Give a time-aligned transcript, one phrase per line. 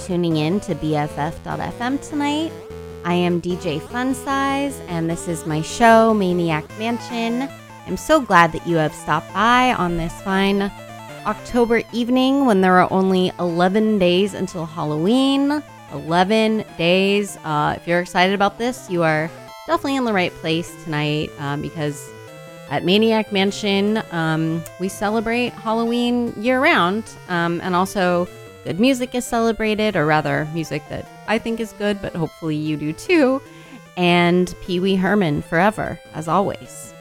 [0.00, 2.52] tuning in to BFF.FM tonight.
[3.04, 7.48] I am DJ Fun Size, and this is my show, Maniac Mansion.
[7.86, 10.70] I'm so glad that you have stopped by on this fine
[11.26, 15.62] October evening when there are only 11 days until Halloween.
[15.92, 17.36] 11 days.
[17.44, 19.30] Uh, if you're excited about this, you are
[19.66, 22.10] definitely in the right place tonight um, because
[22.70, 27.04] at Maniac Mansion, um, we celebrate Halloween year round.
[27.28, 28.26] Um, and also,
[28.64, 32.76] good music is celebrated, or rather, music that I think is good, but hopefully you
[32.76, 33.40] do too.
[33.96, 36.92] And Pee Wee Herman forever, as always.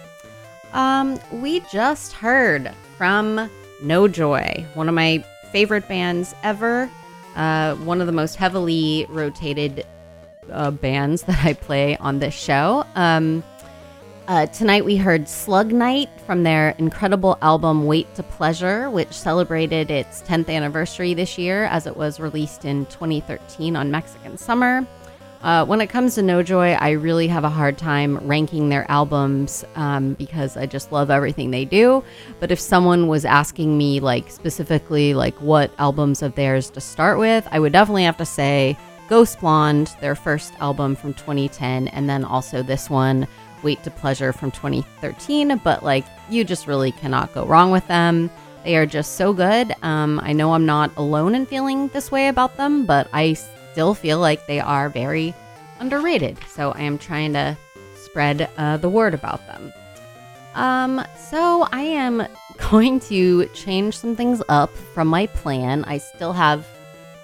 [0.74, 3.50] Um, we just heard from
[3.82, 6.90] No Joy, one of my favorite bands ever,
[7.36, 9.86] uh, one of the most heavily rotated
[10.52, 12.86] uh, bands that I play on this show.
[12.96, 13.44] Um,
[14.28, 19.92] uh, tonight we heard Slug Night from their incredible album Wait to Pleasure, which celebrated
[19.92, 24.88] its 10th anniversary this year as it was released in 2013 on Mexican Summer.
[25.42, 28.90] Uh, when it comes to No Joy, I really have a hard time ranking their
[28.90, 32.02] albums um, because I just love everything they do.
[32.40, 37.20] But if someone was asking me, like specifically, like what albums of theirs to start
[37.20, 38.78] with, I would definitely have to say
[39.10, 43.28] Ghost Blonde, their first album from 2010, and then also this one,
[43.64, 48.30] Wait to Pleasure from 2013, but like you just really cannot go wrong with them.
[48.64, 49.74] They are just so good.
[49.82, 53.94] Um, I know I'm not alone in feeling this way about them, but I still
[53.94, 55.34] feel like they are very
[55.80, 56.38] underrated.
[56.48, 57.58] So I am trying to
[57.96, 59.74] spread uh, the word about them.
[60.56, 62.26] Um, so I am
[62.70, 65.84] going to change some things up from my plan.
[65.86, 66.66] I still have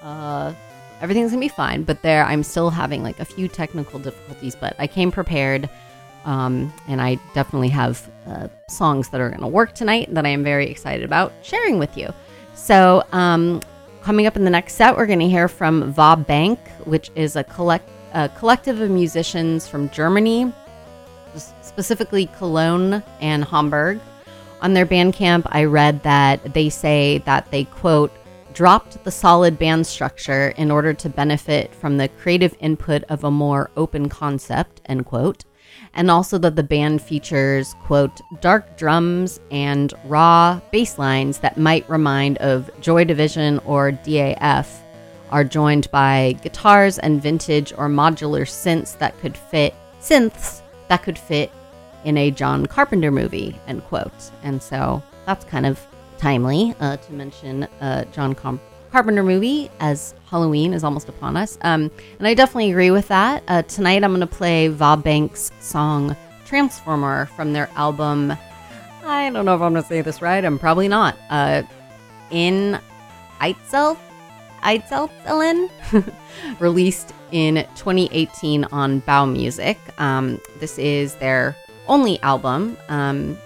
[0.02, 0.54] uh,
[1.02, 4.76] everything's gonna be fine, but there I'm still having like a few technical difficulties, but
[4.80, 5.70] I came prepared.
[6.26, 10.30] Um, and I definitely have uh, songs that are going to work tonight that I
[10.30, 12.14] am very excited about sharing with you.
[12.54, 13.62] So, um,
[14.02, 17.36] coming up in the next set, we're going to hear from Va Banque, which is
[17.36, 20.52] a, collect- a collective of musicians from Germany,
[21.62, 24.00] specifically Cologne and Hamburg.
[24.62, 28.12] On their Bandcamp, I read that they say that they quote,
[28.54, 33.32] dropped the solid band structure in order to benefit from the creative input of a
[33.32, 35.46] more open concept, end quote
[36.00, 41.88] and also that the band features, quote, dark drums and raw bass lines that might
[41.90, 44.78] remind of Joy Division or DAF,
[45.30, 51.20] are joined by guitars and vintage or modular synths that could fit synths that could
[51.20, 51.52] fit
[52.06, 54.32] in a John Carpenter movie, end quote.
[54.42, 55.86] And so that's kind of
[56.18, 61.58] timely uh, to mention uh, John Com- Carpenter movie as Halloween is almost upon us.
[61.62, 63.44] Um, and I definitely agree with that.
[63.48, 66.16] Uh, tonight I'm going to play Va Banque's song
[66.46, 68.34] Transformer from their album.
[69.06, 70.44] I don't know if I'm going to say this right.
[70.44, 71.18] I'm probably not.
[71.30, 71.64] Uh,
[72.32, 72.80] in
[73.42, 74.00] itself,
[74.62, 75.70] Eitzelzellen,
[76.60, 79.78] released in 2018 on Baumusik.
[80.00, 81.56] Um, this is their
[81.88, 82.78] only album.
[82.88, 83.38] Um,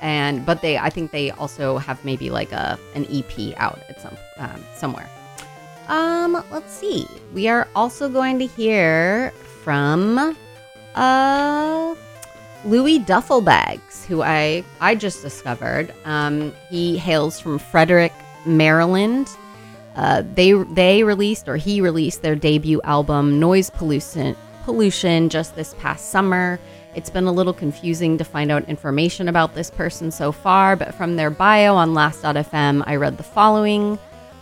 [0.00, 4.00] and but they I think they also have maybe like a an EP out at
[4.00, 5.08] some um, somewhere.
[5.88, 7.06] Um, let's see.
[7.32, 10.36] We are also going to hear from
[10.94, 11.94] uh
[12.64, 15.94] Louie Dufflebags, who I I just discovered.
[16.04, 18.12] Um, he hails from Frederick,
[18.44, 19.28] Maryland.
[19.94, 25.74] Uh, they they released or he released their debut album Noise Pollution Pollution just this
[25.74, 26.58] past summer.
[26.94, 30.94] It's been a little confusing to find out information about this person so far, but
[30.94, 33.98] from their bio on last.fm, I read the following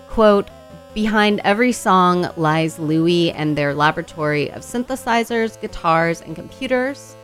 [0.09, 0.49] quote,
[0.95, 7.15] Behind every song lies Louie and their laboratory of synthesizers, guitars, and computers.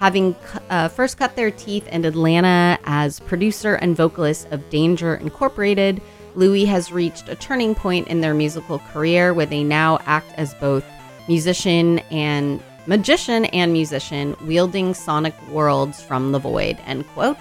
[0.00, 0.34] Having
[0.70, 6.00] uh, first cut their teeth in Atlanta as producer and vocalist of Danger Incorporated,
[6.36, 10.54] Louie has reached a turning point in their musical career where they now act as
[10.54, 10.84] both
[11.28, 17.36] musician and magician and musician wielding sonic worlds from the void end quote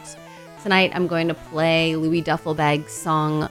[0.61, 3.49] tonight i'm going to play Louie Dufflebag's song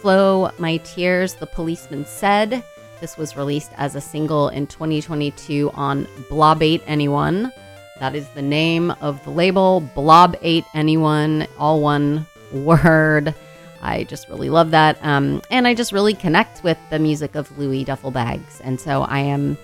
[0.00, 2.62] flow my tears the policeman said
[3.00, 7.52] this was released as a single in 2022 on BlobAteAnyone
[8.00, 13.34] that is the name of the label blob 8 anyone all one word
[13.80, 14.98] I just really love that.
[15.02, 18.60] Um, and I just really connect with the music of Louie Dufflebags.
[18.62, 19.56] And so I am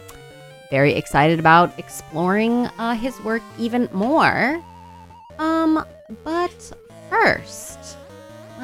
[0.71, 4.63] very excited about exploring uh, his work even more.
[5.39, 5.85] Um,
[6.23, 6.73] but
[7.11, 7.97] first,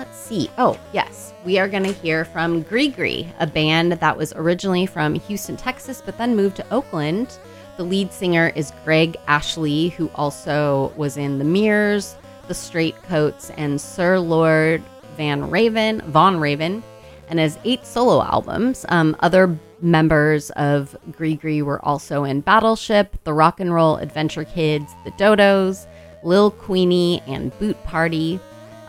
[0.01, 0.49] let's see.
[0.57, 4.87] Oh, yes, we are going to hear from Gris Gris, a band that was originally
[4.87, 7.39] from Houston, Texas, but then moved to Oakland.
[7.77, 12.17] The lead singer is Greg Ashley, who also was in The Mirrors,
[12.49, 14.83] The Straight Coats, and Sir Lord
[15.19, 16.83] Van Raven, Von Raven.
[17.29, 18.87] and has eight solo albums.
[18.89, 24.91] Um, other members of Gree were also in Battleship, The Rock and Roll Adventure Kids,
[25.05, 25.87] The Dodos,
[26.25, 28.41] Lil Queenie, and Boot Party.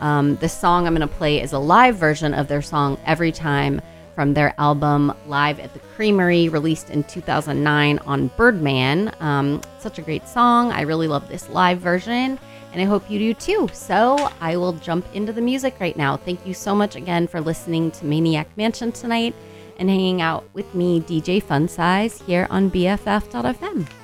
[0.02, 3.30] Um, the song I'm going to play is a live version of their song Every
[3.30, 3.80] Time
[4.16, 9.14] from their album Live at the Creamery, released in 2009 on Birdman.
[9.20, 10.72] Um, such a great song.
[10.72, 12.36] I really love this live version,
[12.72, 13.68] and I hope you do too.
[13.72, 16.16] So I will jump into the music right now.
[16.16, 19.36] Thank you so much again for listening to Maniac Mansion tonight
[19.78, 24.01] and hanging out with me, DJ Fun Size, here on BFF.fm.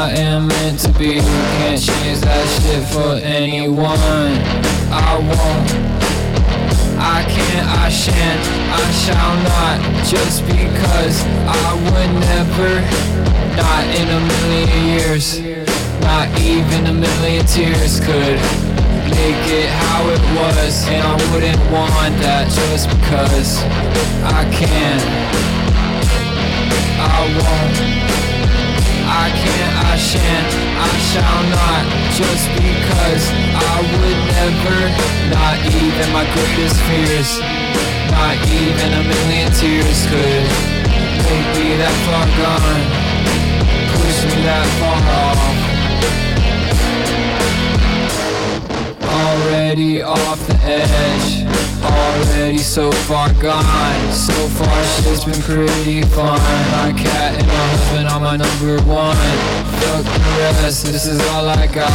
[0.00, 1.20] I am meant to be.
[1.58, 3.98] Can't change that shit for anyone.
[4.90, 5.68] I won't.
[6.98, 9.78] I can't, I shan't, I shall not.
[10.04, 12.72] Just because I would never.
[13.56, 15.40] Not in a million years.
[16.00, 18.38] Not even a million tears could
[19.10, 20.86] Make it how it was.
[20.88, 23.62] And I wouldn't want that just because
[24.22, 25.00] I can.
[27.00, 28.27] I won't
[29.18, 31.98] I can't, I shan't, I shall not.
[32.14, 34.78] Just because I would never
[35.30, 37.38] Not even my greatest fears
[38.10, 40.46] Not even a million tears could
[41.30, 42.82] Make me that far gone
[44.02, 46.27] Push me that far off
[49.28, 51.44] Already off the edge.
[51.84, 54.12] Already so far gone.
[54.12, 56.40] So far shit's been pretty fun
[56.72, 59.16] My cat and my husband are my number one.
[59.80, 60.20] Fuck the
[60.62, 61.92] rest, this is all I got.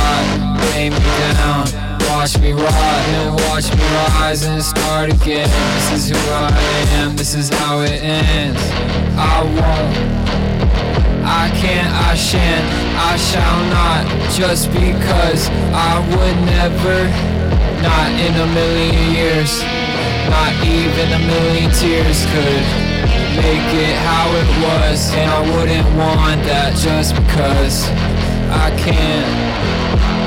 [0.75, 0.99] Lay me
[1.33, 1.65] down,
[2.09, 2.73] watch me rot
[3.17, 5.49] And watch me rise and start again.
[5.75, 6.51] This is who I
[7.01, 8.61] am, this is how it ends.
[9.17, 10.52] I won't
[11.25, 12.65] I can't, I shan't,
[12.99, 17.09] I shall not Just because I would never.
[17.81, 19.61] Not in a million years
[20.29, 22.93] Not even a million tears could
[23.35, 25.11] Make it how it was.
[25.13, 27.89] And I wouldn't want that just because
[28.51, 30.22] I can't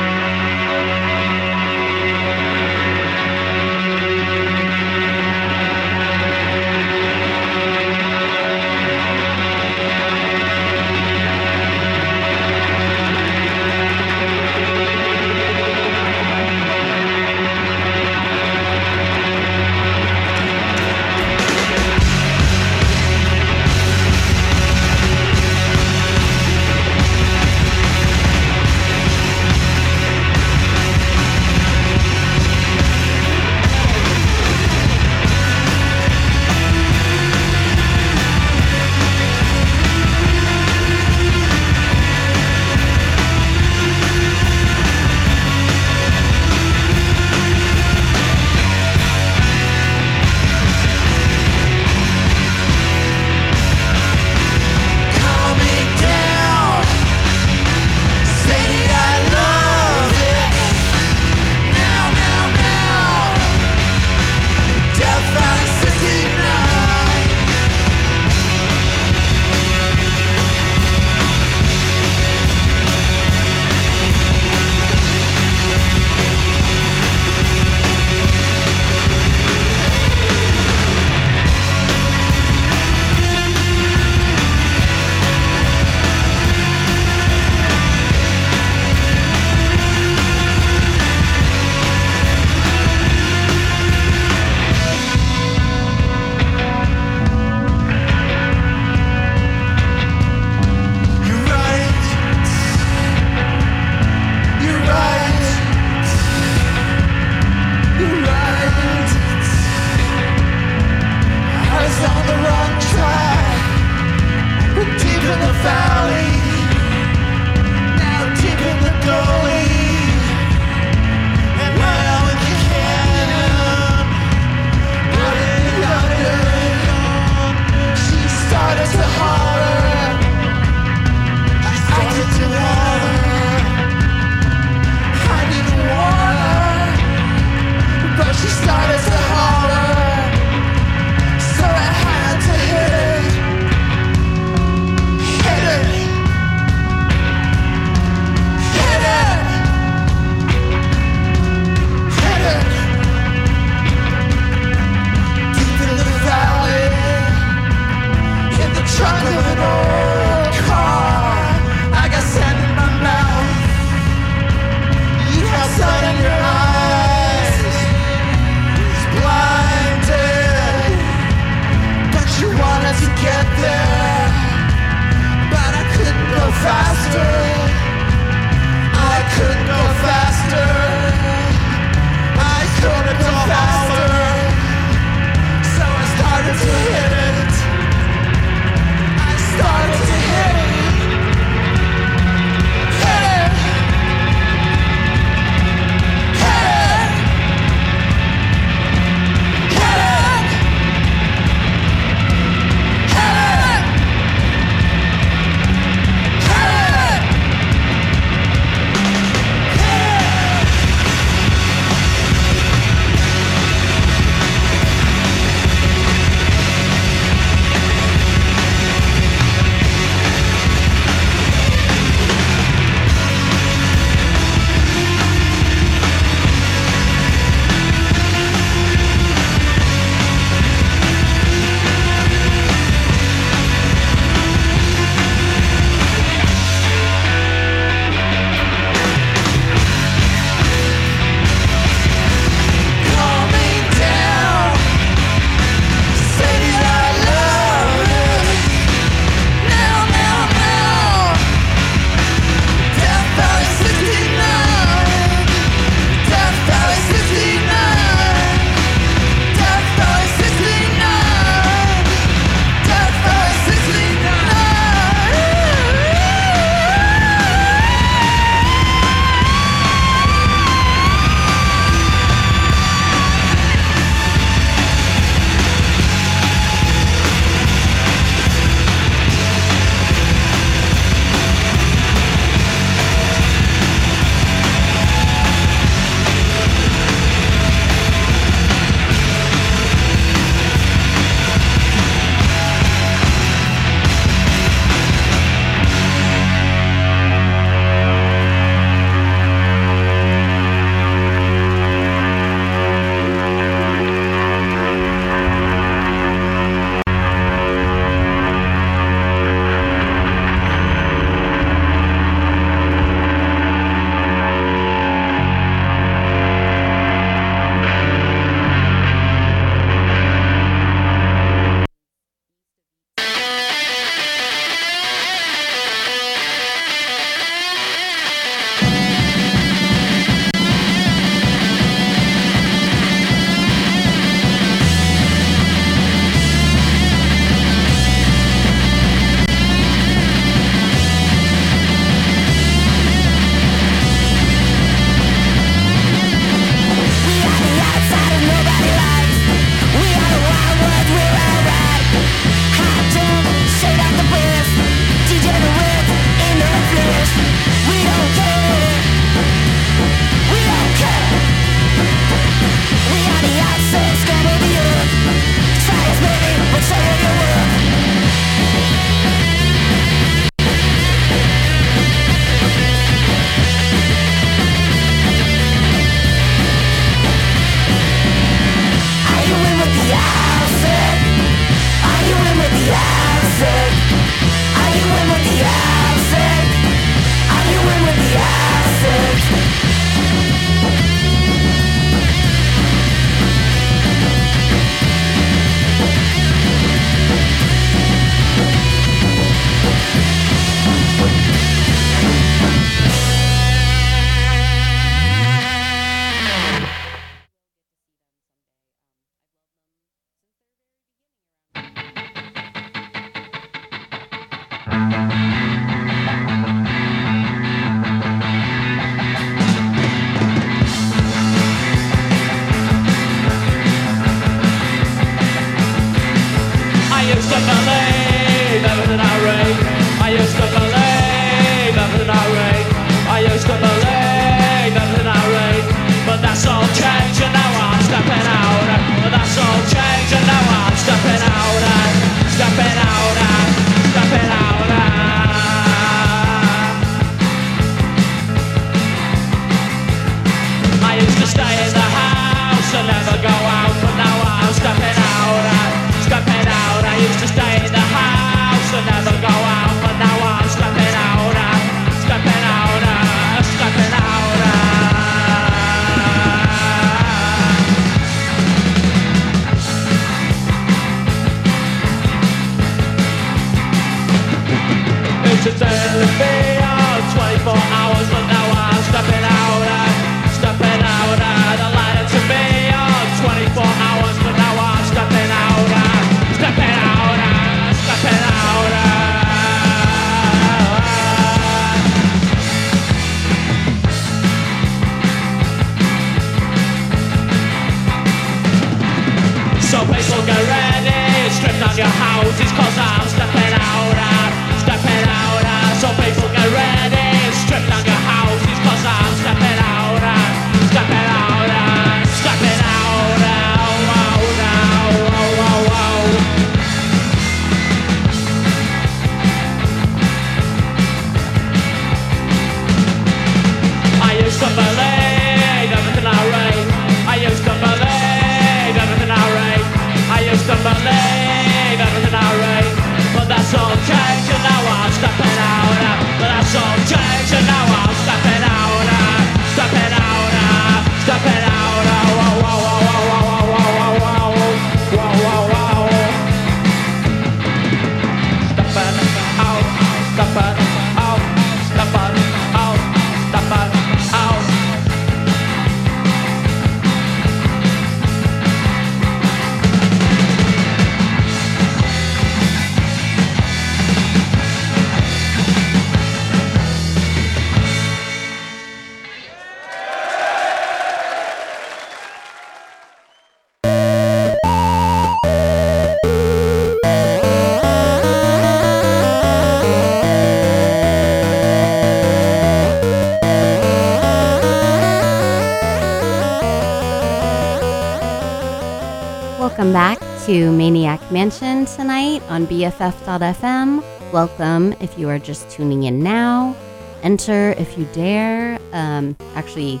[590.46, 594.00] to Maniac Mansion tonight on BFF.fm.
[594.32, 596.76] Welcome if you are just tuning in now.
[597.24, 598.78] Enter if you dare.
[598.92, 600.00] Um, actually,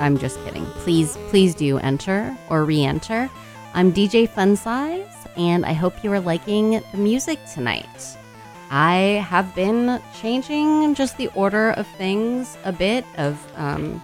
[0.00, 0.64] I'm just kidding.
[0.82, 3.30] Please, please do enter or re-enter.
[3.72, 8.18] I'm DJ Fun Size, and I hope you are liking the music tonight.
[8.68, 14.02] I have been changing just the order of things a bit of um,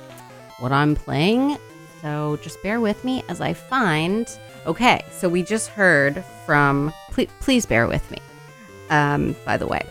[0.60, 1.58] what I'm playing.
[2.00, 4.28] So just bear with me as I find.
[4.66, 6.92] Okay, so we just heard from.
[7.10, 8.18] Please, please bear with me.
[8.90, 9.84] Um, by the way,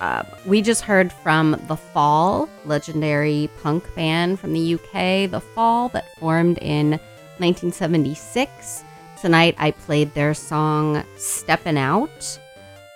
[0.00, 5.30] uh, we just heard from The Fall, legendary punk band from the UK.
[5.30, 6.90] The Fall that formed in
[7.38, 8.84] 1976.
[9.20, 12.38] Tonight I played their song "Steppin' Out,"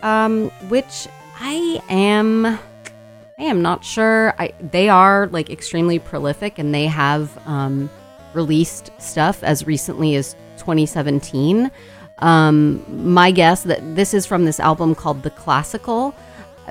[0.02, 1.08] um, which
[1.40, 2.46] I am.
[2.46, 4.34] I am not sure.
[4.38, 7.90] I they are like extremely prolific, and they have um,
[8.34, 11.70] released stuff as recently as 2017.
[12.18, 16.14] Um, my guess that this is from this album called The Classical.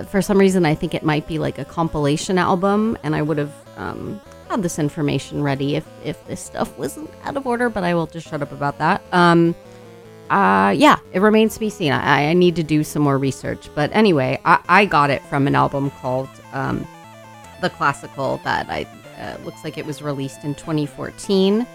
[0.07, 3.38] For some reason, I think it might be like a compilation album, and I would
[3.38, 7.69] have um, had this information ready if if this stuff wasn't out of order.
[7.69, 9.01] But I will just shut up about that.
[9.11, 9.55] Um,
[10.29, 11.91] uh, yeah, it remains to be seen.
[11.91, 13.69] I, I need to do some more research.
[13.75, 16.88] But anyway, I, I got it from an album called um,
[17.59, 18.88] The Classical that I
[19.19, 21.67] uh, looks like it was released in 2014.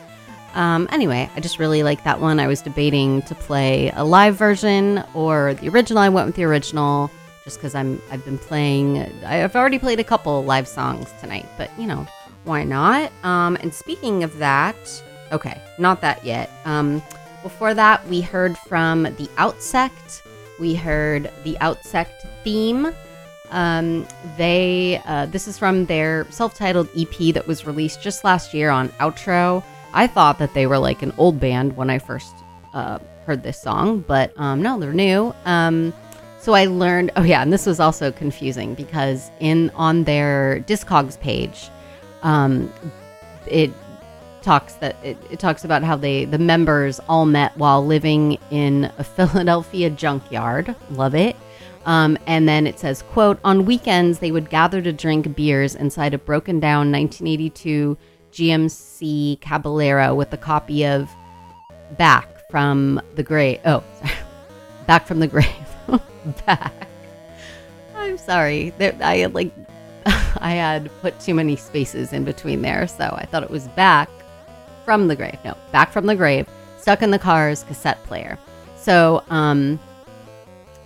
[0.57, 2.41] Um, anyway, I just really like that one.
[2.41, 6.03] I was debating to play a live version or the original.
[6.03, 7.11] I went with the original
[7.45, 9.03] just because I'm I've been playing.
[9.25, 12.07] I've already played a couple live songs tonight, but you know
[12.45, 13.13] why not?
[13.23, 14.77] Um, and speaking of that,
[15.31, 16.51] okay, not that yet.
[16.65, 17.03] Um,
[17.43, 20.23] before that, we heard from the Out-Sect.
[20.59, 22.95] We heard the Out-Sect theme.
[23.51, 28.71] Um, they uh, this is from their self-titled EP that was released just last year
[28.71, 29.63] on Outro.
[29.97, 32.35] I thought that they were like an old band when I first
[32.75, 35.35] uh, heard this song, but um, no, they're new.
[35.47, 35.93] Um,
[36.39, 37.11] So I learned.
[37.17, 41.71] Oh yeah, and this was also confusing because in on their Discogs page,
[42.23, 42.71] um,
[43.49, 43.71] it
[44.43, 48.93] talks that it, it talks about how they the members all met while living in
[48.99, 50.77] a Philadelphia junkyard.
[50.91, 51.35] Love it.
[51.87, 56.15] Um, and then it says, "quote On weekends, they would gather to drink beers inside
[56.15, 57.97] a broken down 1982
[58.37, 61.09] GMC Caballero with a copy of
[61.97, 63.61] Back from the Grave.
[63.65, 64.15] Oh, sorry.
[64.87, 65.47] Back from the Grave.
[66.47, 66.73] Back.
[67.95, 68.75] I'm sorry.
[68.77, 69.53] There, I had like
[70.07, 74.11] I had put too many spaces in between there, so I thought it was back
[74.85, 75.39] from the grave.
[75.45, 76.47] No, back from the grave,
[76.79, 78.39] stuck in the car's cassette player.
[78.77, 79.81] So, um,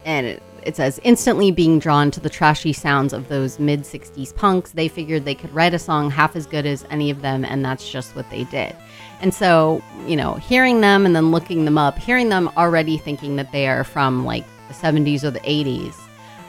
[0.04, 4.34] and it, it says instantly being drawn to the trashy sounds of those mid 60s
[4.34, 7.44] punks, they figured they could write a song half as good as any of them,
[7.44, 8.76] and that's just what they did.
[9.20, 13.36] And so, you know, hearing them and then looking them up, hearing them already thinking
[13.36, 15.94] that they are from like the 70s or the 80s.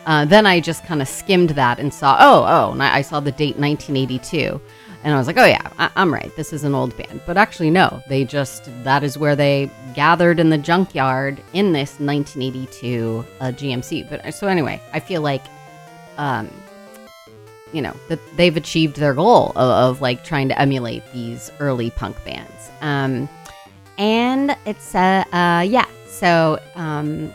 [0.05, 3.01] Uh, then I just kind of skimmed that and saw, oh, oh, and I I
[3.01, 4.59] saw the date 1982.
[5.03, 6.35] And I was like, oh, yeah, I- I'm right.
[6.35, 7.21] This is an old band.
[7.25, 11.99] But actually, no, they just, that is where they gathered in the junkyard in this
[11.99, 14.09] 1982 uh, GMC.
[14.09, 15.43] But uh, so anyway, I feel like,
[16.17, 16.49] um,
[17.73, 21.89] you know, that they've achieved their goal of, of like trying to emulate these early
[21.89, 22.69] punk bands.
[22.81, 23.27] Um,
[23.97, 27.31] and it's, uh, uh, yeah, so, um,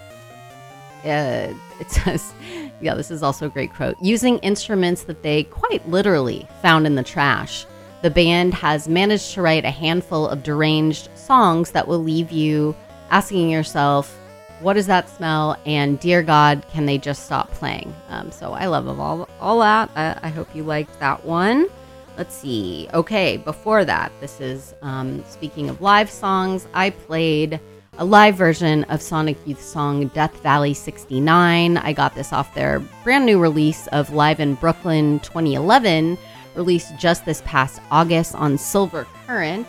[1.05, 1.49] uh,
[1.81, 2.33] it says,
[2.81, 3.97] yeah, this is also a great quote.
[4.01, 7.67] Using instruments that they quite literally found in the trash,
[8.03, 12.77] the band has managed to write a handful of deranged songs that will leave you
[13.11, 14.19] asking yourself,
[14.61, 15.57] what does that smell?
[15.67, 17.95] And dear God, can they just stop playing?
[18.09, 19.91] Um, so I love them all, all that.
[19.95, 21.67] I, I hope you liked that one.
[22.17, 22.89] Let's see.
[22.95, 26.67] Okay, before that, this is um, speaking of live songs.
[26.73, 27.61] I played
[27.99, 31.79] a live version of Sonic Youth song Death Valley 69.
[31.79, 36.19] I got this off their brand new release of Live in Brooklyn 2011,
[36.55, 39.67] released just this past August on Silver Current.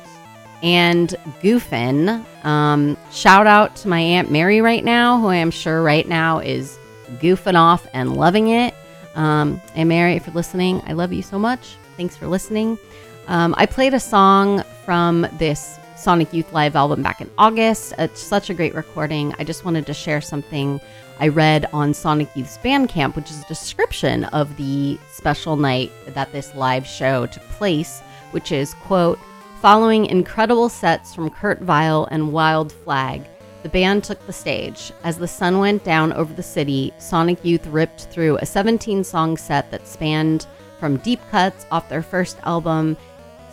[0.63, 1.09] And
[1.41, 2.25] Goofin.
[2.43, 6.39] Um, shout out to my Aunt Mary right now, who I am sure right now
[6.39, 6.79] is
[7.19, 8.73] goofing off and loving it.
[9.13, 11.77] Um, and Mary, if you're listening, I love you so much.
[11.95, 12.79] Thanks for listening.
[13.27, 17.93] Um, I played a song from this Sonic Youth Live album back in August.
[17.97, 19.33] It's such a great recording.
[19.39, 20.79] I just wanted to share something
[21.19, 26.31] I read on Sonic Youth's Bandcamp, which is a description of the special night that
[26.31, 29.17] this live show took place, which is, quote,
[29.59, 33.23] following incredible sets from Kurt Vile and Wild Flag.
[33.63, 34.93] The band took the stage.
[35.03, 39.35] As the sun went down over the city, Sonic Youth ripped through a 17 song
[39.35, 40.45] set that spanned
[40.79, 42.95] from deep cuts off their first album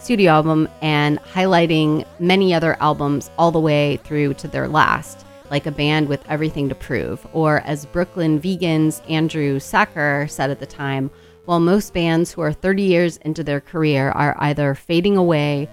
[0.05, 5.65] studio album and highlighting many other albums all the way through to their last, like
[5.65, 7.27] a band with everything to prove.
[7.33, 11.11] Or, as BrooklynVegan's Andrew Sacher said at the time,
[11.47, 15.71] while most bands who are 30 years into their career are either fading away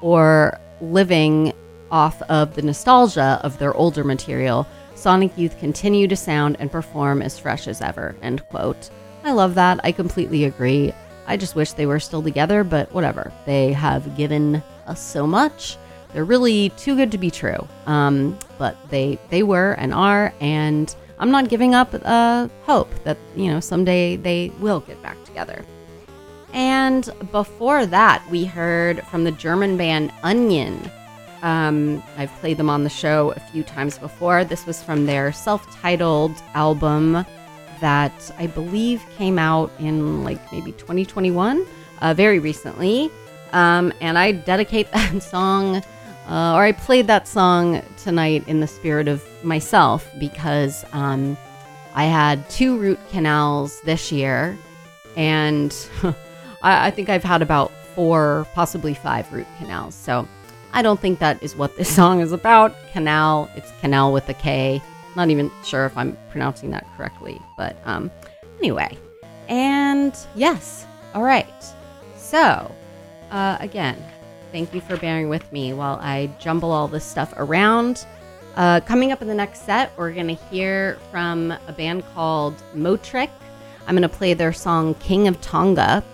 [0.00, 1.52] or living
[1.90, 4.64] off of the nostalgia of their older material,
[4.94, 8.14] Sonic Youth continue to sound and perform as fresh as ever.
[8.22, 8.90] End quote.
[9.24, 9.80] I love that.
[9.82, 10.92] I completely agree.
[11.26, 13.32] I just wish they were still together, but whatever.
[13.46, 15.76] They have given us so much.
[16.12, 17.66] They're really too good to be true.
[17.86, 23.16] Um, but they they were and are, and I'm not giving up uh, hope that
[23.36, 25.64] you know someday they will get back together.
[26.52, 30.90] And before that, we heard from the German band Onyon.
[31.42, 34.44] Um, I've played them on the show a few times before.
[34.44, 37.24] This was from their self-titled album
[37.82, 41.66] that I believe came out in like maybe 2021,
[42.00, 43.10] uh, very recently.
[43.52, 45.76] Um, and I dedicate that song,
[46.26, 51.36] uh, or I played that song tonight in the spirit of myself because um,
[51.94, 54.56] I had two root canals this year,
[55.16, 55.76] and
[56.62, 59.94] I, I think I've had about four, possibly five root canals.
[59.94, 60.26] So
[60.72, 62.74] I don't think that is what this song is about.
[62.92, 64.80] Canal, it's canal with a K.
[65.16, 68.10] Not even sure if I'm pronouncing that correctly, but um,
[68.58, 68.96] anyway.
[69.48, 71.64] And yes, all right.
[72.16, 72.74] So,
[73.30, 74.02] uh, again,
[74.52, 78.06] thank you for bearing with me while I jumble all this stuff around.
[78.56, 82.54] Uh, coming up in the next set, we're going to hear from a band called
[82.74, 83.30] Motrik.
[83.86, 86.04] I'm going to play their song King of Tonga,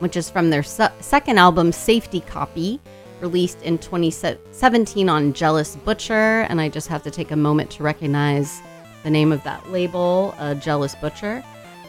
[0.00, 2.80] which is from their se- second album, Safety Copy
[3.20, 7.82] released in 2017 on Jealous Butcher, and I just have to take a moment to
[7.82, 8.60] recognize
[9.02, 11.44] the name of that label, uh, Jealous Butcher.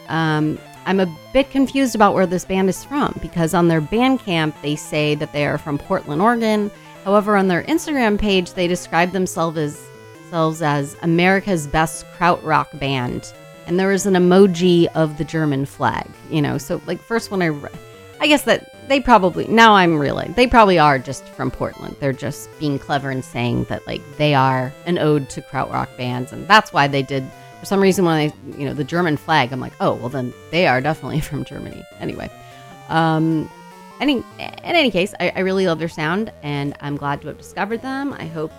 [0.08, 4.54] Um, I'm a bit confused about where this band is from because on their Bandcamp
[4.62, 6.70] they say that they are from Portland, Oregon.
[7.04, 9.86] However, on their Instagram page they describe themselves as
[10.22, 13.32] themselves as America's best krautrock band.
[13.66, 16.06] and there is an emoji of the German flag.
[16.30, 17.68] You know, so like first when I, re-
[18.20, 21.94] I guess that they probably now I'm realizing they probably are just from Portland.
[22.00, 26.32] They're just being clever and saying that like they are an ode to krautrock bands,
[26.32, 27.24] and that's why they did.
[27.60, 30.34] For some reason, when I you know the German flag, I'm like, oh well, then
[30.50, 31.84] they are definitely from Germany.
[32.00, 32.28] Anyway,
[32.88, 33.48] um,
[34.00, 34.24] any in
[34.64, 38.12] any case, I, I really love their sound, and I'm glad to have discovered them.
[38.14, 38.50] I hope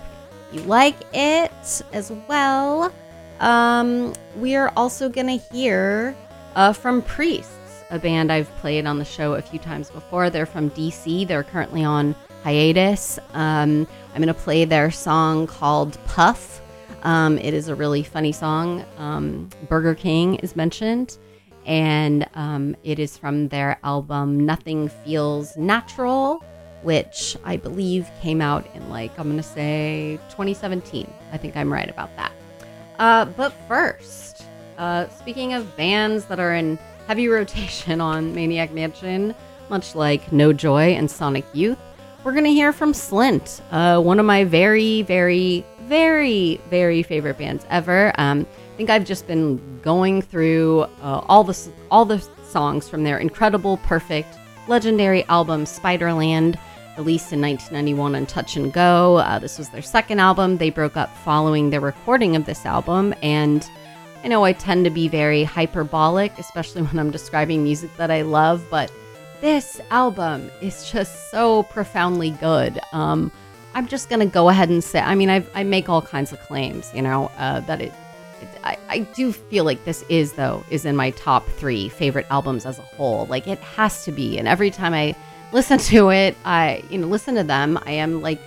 [0.54, 1.52] you like it
[1.92, 2.94] as well.
[3.42, 6.16] Um, we are also gonna hear
[6.56, 7.52] uh, from Priests,
[7.92, 10.30] a band I've played on the show a few times before.
[10.30, 11.28] They're from DC.
[11.28, 13.20] They're currently on hiatus.
[13.34, 16.62] Um, I'm gonna play their song called Puff.
[17.04, 18.86] Um, it is a really funny song.
[18.98, 21.18] Um, Burger King is mentioned,
[21.66, 26.44] and um, it is from their album Nothing Feels Natural,
[26.84, 31.12] which I believe came out in like, I'm gonna say 2017.
[31.32, 32.32] I think I'm right about that.
[33.00, 34.44] Uh, but first,
[34.78, 36.78] uh, speaking of bands that are in
[37.12, 39.36] heavy rotation on Maniac Mansion,
[39.68, 41.78] much like No Joy and Sonic Youth,
[42.24, 47.38] we're going to hear from Slint, uh, one of my very, very, very, very favorite
[47.38, 48.14] bands ever.
[48.18, 53.04] Um, I think I've just been going through uh, all the all the songs from
[53.04, 54.40] their incredible, perfect,
[54.70, 56.58] legendary album Spiderland,
[56.98, 59.18] released in 1991 on Touch and Go.
[59.18, 60.60] Uh, this was their second album.
[60.60, 63.70] They broke up following their recording of this album, and
[64.24, 68.22] I know I tend to be very hyperbolic, especially when I'm describing music that I
[68.22, 68.92] love, but
[69.42, 72.80] this album is just so profoundly good.
[72.92, 73.32] Um,
[73.74, 76.40] I'm just gonna go ahead and say, I mean, I, I make all kinds of
[76.42, 77.94] claims, you know, uh, that it,
[78.42, 82.28] it I, I do feel like this is though is in my top three favorite
[82.30, 83.26] albums as a whole.
[83.28, 85.16] Like it has to be, and every time I
[85.52, 88.42] listen to it, I you know listen to them, I am like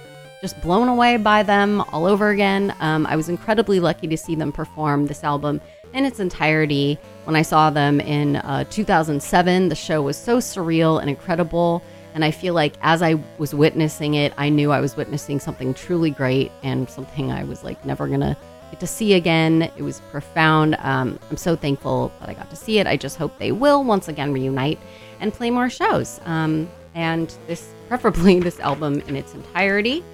[0.45, 2.77] just blown away by them all over again.
[2.81, 5.59] Um, I was incredibly lucky to see them perform this album
[5.95, 9.71] in its entirety when I saw them in uh, 2007.
[9.71, 11.83] The show was so surreal and incredible.
[12.13, 15.73] And I feel like as I was witnessing it, I knew I was witnessing something
[15.73, 18.37] truly great and something I was like never gonna
[18.71, 19.63] get to see again.
[19.63, 20.77] It was profound.
[20.81, 22.87] Um, I'm so thankful that I got to see it.
[22.87, 24.79] I just hope they will once again reunite
[25.21, 26.21] and play more shows.
[26.27, 30.05] Um, and this, preferably this album in its entirety.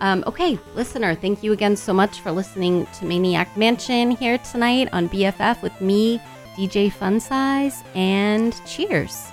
[0.00, 4.88] Um, okay, listener, thank you again so much for listening to Maniac Mansion here tonight
[4.92, 6.18] on BFF with me,
[6.56, 9.30] DJ Fun Size, and cheers.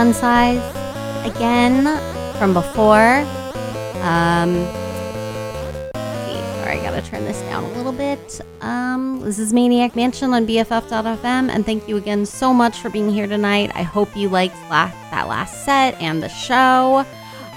[0.00, 0.56] Size
[1.26, 1.84] again
[2.38, 3.18] from before.
[4.00, 4.64] Um,
[5.92, 8.40] sorry, I gotta turn this down a little bit.
[8.62, 13.10] Um, this is Maniac Mansion on BFF.fm, and thank you again so much for being
[13.10, 13.72] here tonight.
[13.74, 17.04] I hope you liked last, that last set and the show.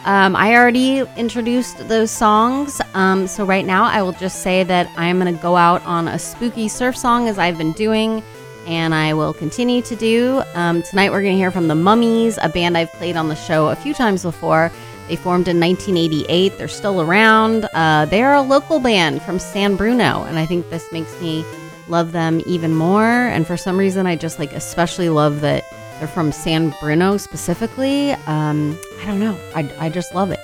[0.03, 4.91] Um, I already introduced those songs, um, so right now I will just say that
[4.97, 8.21] I'm to go out on a spooky surf song as I've been doing,
[8.65, 10.41] and I will continue to do.
[10.55, 13.35] Um, tonight we're going to hear from the Mummies, a band I've played on the
[13.35, 14.71] show a few times before.
[15.07, 16.57] They formed in 1988.
[16.57, 17.65] They're still around.
[17.73, 21.43] Uh, they're a local band from San Bruno, and I think this makes me
[21.87, 23.03] love them even more.
[23.03, 25.65] And for some reason, I just like especially love that
[25.99, 28.11] they're from San Bruno specifically.
[28.27, 29.37] Um, I don't know.
[29.55, 30.39] I, I just love it.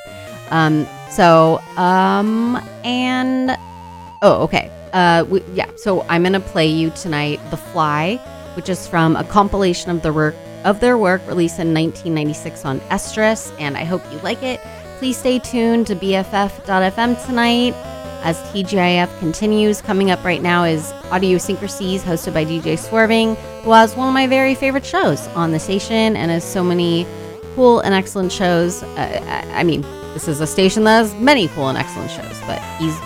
[0.50, 3.58] Um, so, um, and
[4.22, 4.72] oh, okay.
[4.94, 5.70] Uh, we, yeah.
[5.76, 8.18] So I'm gonna play you tonight "The Fly,"
[8.56, 10.36] which is from a compilation of the work
[10.66, 14.60] of their work released in 1996 on Estrus, and I hope you like it.
[14.98, 17.74] Please stay tuned to BFF.fm tonight
[18.24, 19.82] as TGIF continues.
[19.82, 24.28] Coming up right now is Audiosyncrasies, hosted by DJ Swerving, who has one of my
[24.28, 27.08] very favorite shows on the station and has so many
[27.56, 28.84] cool and excellent shows.
[28.84, 29.82] Uh, I mean,
[30.14, 32.98] this is a station that has many cool and excellent shows, but he's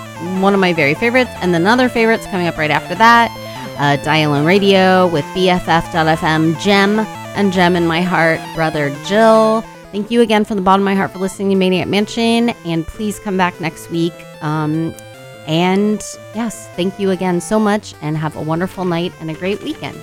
[0.41, 1.31] one of my very favorites.
[1.41, 3.31] And then other favorites coming up right after that
[3.77, 9.61] uh, Dial Radio with BFF.fm, Gem, and Gem in My Heart, Brother Jill.
[9.91, 12.85] Thank you again from the bottom of my heart for listening to Maniac Mansion, and
[12.85, 14.13] please come back next week.
[14.41, 14.93] Um,
[15.47, 16.01] and
[16.33, 19.99] yes, thank you again so much, and have a wonderful night and a great weekend.